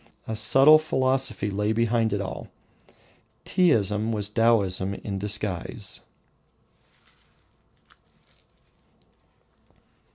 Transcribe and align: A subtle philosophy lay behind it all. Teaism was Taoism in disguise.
A 0.27 0.35
subtle 0.35 0.79
philosophy 0.79 1.51
lay 1.51 1.73
behind 1.73 2.11
it 2.11 2.19
all. 2.21 2.47
Teaism 3.45 4.11
was 4.11 4.29
Taoism 4.31 4.95
in 4.95 5.19
disguise. 5.19 6.01